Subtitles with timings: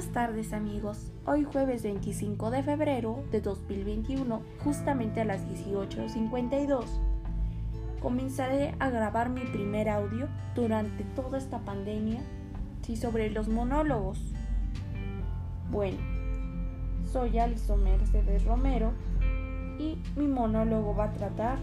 [0.00, 6.86] Buenas tardes amigos, hoy jueves 25 de febrero de 2021, justamente a las 18.52.
[8.00, 12.22] Comenzaré a grabar mi primer audio durante toda esta pandemia,
[12.80, 14.18] sí, sobre los monólogos.
[15.70, 15.98] Bueno,
[17.04, 18.92] soy Alison Mercedes Romero
[19.78, 21.58] y mi monólogo va a tratar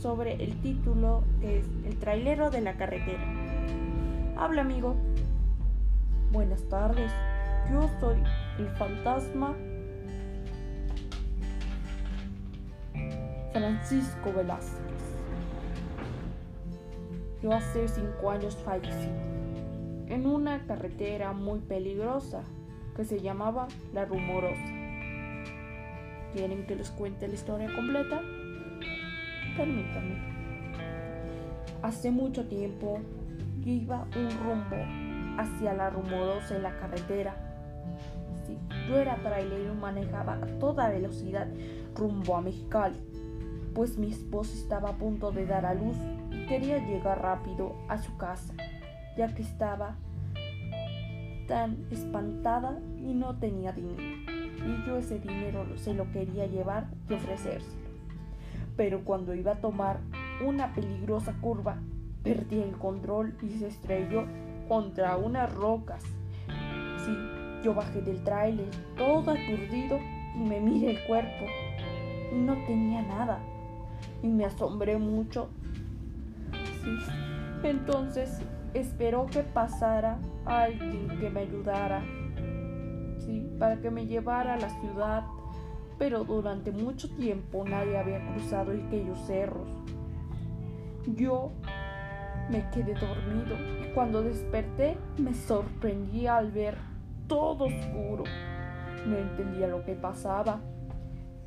[0.00, 3.24] sobre el título que es El trailero de la carretera.
[4.36, 4.94] Habla amigo.
[6.30, 7.10] Buenas tardes,
[7.72, 8.22] yo soy
[8.58, 9.56] el fantasma
[13.50, 15.16] Francisco Velázquez.
[17.42, 19.08] Yo hace cinco años fallecí
[20.08, 22.42] en una carretera muy peligrosa
[22.94, 24.66] que se llamaba La Rumorosa.
[26.34, 28.20] ¿Quieren que les cuente la historia completa?
[29.56, 30.18] Permítanme.
[31.80, 33.00] Hace mucho tiempo
[33.60, 35.07] yo iba un rumbo
[35.38, 37.34] hacia la rumorosa en la carretera.
[38.46, 38.58] Sí,
[38.88, 41.48] yo era trailero y manejaba a toda velocidad
[41.94, 42.98] rumbo a Mexicali,
[43.74, 45.96] pues mi esposa estaba a punto de dar a luz
[46.30, 48.52] y quería llegar rápido a su casa,
[49.16, 49.96] ya que estaba
[51.46, 54.02] tan espantada y no tenía dinero.
[54.66, 57.88] Y yo ese dinero se lo quería llevar y ofrecérselo.
[58.76, 60.00] Pero cuando iba a tomar
[60.44, 61.78] una peligrosa curva,
[62.22, 64.24] perdí el control y se estrelló
[64.68, 66.02] contra unas rocas.
[67.04, 67.16] Sí,
[67.64, 69.98] yo bajé del tráiler, todo aturdido,
[70.36, 71.46] y me miré el cuerpo.
[72.32, 73.40] No tenía nada.
[74.22, 75.48] Y me asombré mucho.
[76.82, 76.90] Sí.
[77.62, 78.42] Entonces
[78.74, 82.02] esperó que pasara alguien que me ayudara.
[83.18, 85.24] Sí, para que me llevara a la ciudad.
[85.98, 89.68] Pero durante mucho tiempo nadie había cruzado aquellos cerros.
[91.06, 91.50] Yo
[92.50, 96.76] me quedé dormido y cuando desperté me sorprendí al ver
[97.26, 98.24] todo oscuro.
[99.06, 100.60] No entendía lo que pasaba,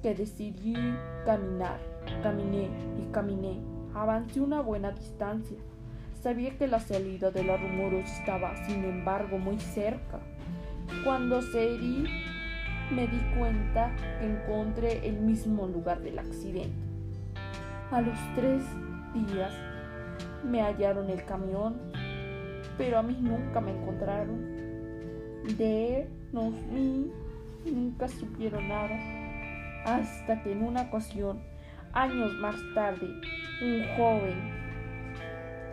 [0.02, 0.76] que decidí
[1.26, 1.80] caminar.
[2.24, 3.59] Caminé y caminé.
[3.94, 5.58] Avancé una buena distancia.
[6.22, 10.20] Sabía que la salida de la rumorosa estaba, sin embargo, muy cerca.
[11.03, 12.06] Cuando seguí,
[12.92, 16.72] me di cuenta que encontré el mismo lugar del accidente.
[17.92, 18.64] A los tres
[19.14, 19.52] días
[20.44, 21.78] me hallaron el camión,
[22.78, 24.62] pero a mí nunca me encontraron.
[25.58, 27.12] De él, no, mí,
[27.66, 28.98] nunca supieron nada.
[29.86, 31.42] Hasta que en una ocasión,
[31.94, 33.08] años más tarde,
[33.62, 34.62] un joven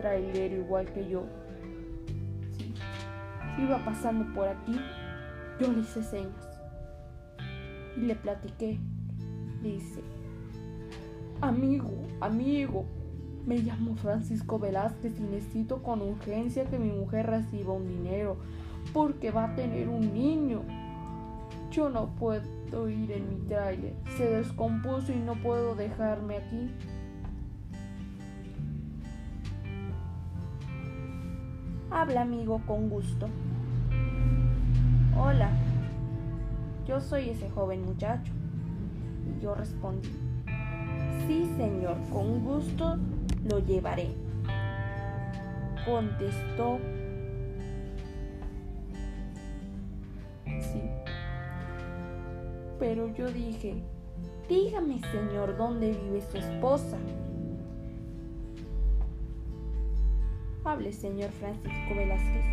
[0.00, 1.25] trailero igual que yo,
[3.59, 4.80] iba pasando por aquí,
[5.60, 6.60] yo le hice señas
[7.97, 8.78] y le platiqué.
[9.62, 10.00] Le dice,
[11.41, 12.86] amigo, amigo,
[13.48, 18.36] me llamo Francisco Velázquez y necesito con urgencia que mi mujer reciba un dinero
[18.92, 20.60] porque va a tener un niño.
[21.70, 23.94] Yo no puedo ir en mi trailer.
[24.19, 26.70] Se descompuso y no puedo dejarme aquí.
[31.91, 33.28] Habla amigo con gusto.
[35.16, 35.50] Hola,
[36.86, 38.30] yo soy ese joven muchacho.
[39.26, 40.10] Y yo respondí,
[41.26, 42.98] sí señor, con gusto
[43.48, 44.09] lo llevaré.
[45.84, 46.78] Contestó.
[50.44, 50.82] Sí.
[52.78, 53.82] Pero yo dije,
[54.48, 56.98] dígame señor, ¿dónde vive su esposa?
[60.65, 62.44] Hable, señor Francisco Velázquez.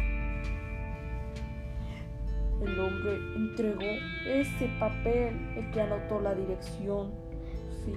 [2.61, 3.81] El hombre entregó
[4.27, 7.11] ese papel el que anotó la dirección.
[7.83, 7.93] Sí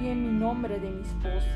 [0.00, 1.48] en mi nombre de mi esposa.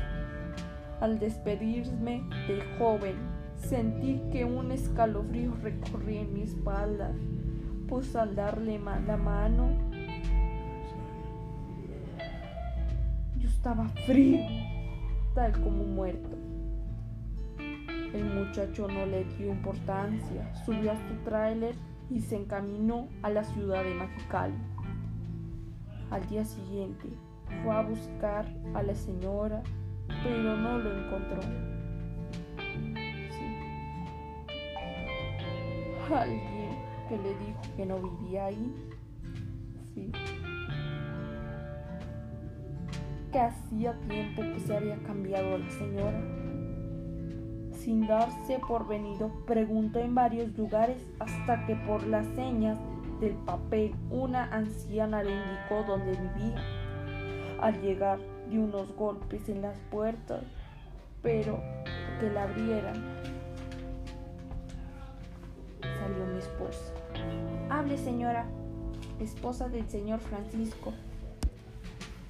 [1.01, 3.15] Al despedirme del joven,
[3.55, 7.13] sentí que un escalofrío recorría en mi espalda,
[7.87, 9.69] pues al darle la mano,
[13.37, 14.39] yo estaba frío,
[15.35, 16.29] tal como muerto.
[18.13, 21.75] El muchacho no le dio importancia, subió a su tráiler
[22.09, 24.55] y se encaminó a la ciudad de Mexicali.
[26.09, 27.09] Al día siguiente,
[27.63, 29.61] fue a buscar a la señora,
[30.23, 31.41] pero no lo encontró.
[33.31, 33.55] Sí.
[36.13, 36.77] Alguien
[37.09, 38.73] que le dijo que no vivía ahí.
[39.93, 40.11] Sí.
[43.31, 46.21] Que hacía tiempo que se había cambiado la señora.
[47.71, 52.77] Sin darse por venido, preguntó en varios lugares hasta que por las señas
[53.21, 56.76] del papel una anciana le indicó dónde vivía.
[57.59, 58.19] Al llegar
[58.49, 60.43] dio unos golpes en las puertas,
[61.21, 61.59] pero
[62.19, 63.03] que la abrieran.
[66.07, 66.93] salió mi esposa.
[67.69, 68.45] Hable, señora,
[69.19, 70.93] esposa del señor Francisco.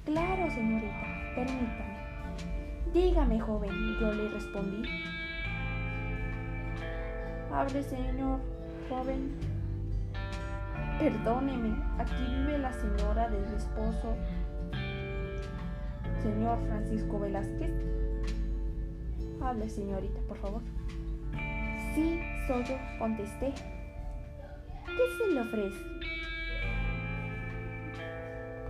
[0.04, 1.98] Claro, señorita, permítame.
[2.92, 3.70] Dígame, joven,
[4.00, 4.88] yo le respondí.
[7.52, 8.40] Hable, señor,
[8.88, 9.36] joven.
[10.98, 14.16] Perdóneme, aquí vive la señora de su esposo,
[16.22, 17.70] señor Francisco Velázquez.
[19.40, 20.62] Hable, señorita, por favor.
[21.94, 23.52] Sí, soy yo, contesté.
[24.86, 25.78] ¿Qué se le ofrece?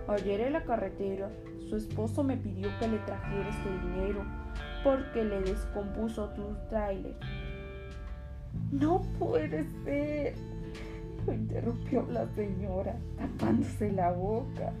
[0.07, 1.29] Ayer en la carretera,
[1.69, 4.25] su esposo me pidió que le trajera este dinero
[4.83, 7.15] porque le descompuso tu tráiler.
[8.71, 10.35] No puede ser,
[11.25, 14.73] lo interrumpió la señora, tapándose la boca.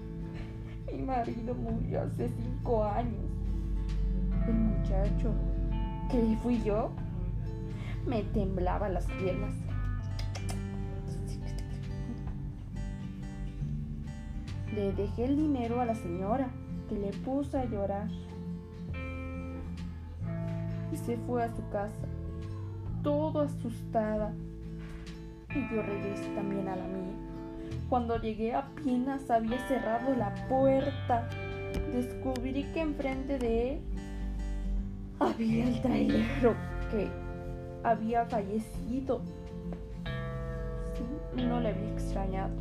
[0.99, 3.23] Mi marido murió hace cinco años.
[4.45, 5.33] El muchacho,
[6.11, 6.89] que fui yo,
[8.05, 9.55] me temblaba las piernas.
[14.75, 16.49] Le dejé el dinero a la señora,
[16.89, 18.09] que le puso a llorar.
[20.91, 22.07] Y se fue a su casa,
[23.03, 24.33] todo asustada.
[25.55, 27.28] Y yo regresé también a la mía.
[27.89, 31.27] Cuando llegué apenas había cerrado la puerta.
[31.93, 33.81] Descubrí que enfrente de él
[35.19, 36.55] había el trailero
[36.91, 37.09] que
[37.83, 39.21] había fallecido.
[40.93, 42.53] Sí, no le había extrañado.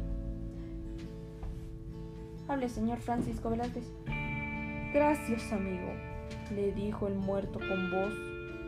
[2.49, 3.85] Hable, señor Francisco Velázquez.
[4.95, 5.93] Gracias, amigo,
[6.55, 8.15] le dijo el muerto con voz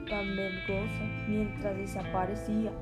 [0.08, 2.72] tan vergosa mientras desaparecía.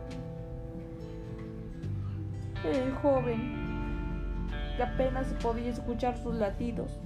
[2.65, 6.99] El joven, que apenas se podía escuchar sus latidos.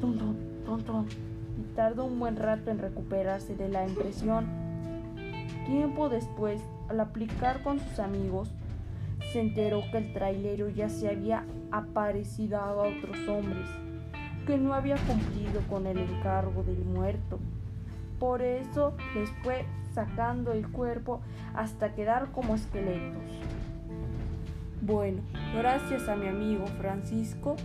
[0.00, 1.06] Tum, tum, tum, tum
[1.58, 4.46] y tardó un buen rato en recuperarse de la impresión.
[5.66, 8.50] Tiempo después, al aplicar con sus amigos,
[9.32, 13.68] se enteró que el trailero ya se había aparecido a otros hombres,
[14.46, 17.38] que no había cumplido con el encargo del muerto.
[18.20, 21.20] Por eso les fue sacando el cuerpo
[21.54, 23.22] hasta quedar como esqueletos.
[24.82, 25.22] Bueno,
[25.56, 27.56] gracias a mi amigo Francisco,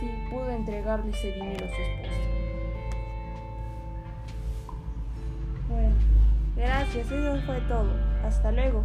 [0.00, 2.20] sí pude entregarle ese dinero a su esposa.
[5.68, 5.94] Bueno,
[6.56, 7.90] gracias, eso fue todo.
[8.24, 8.84] Hasta luego.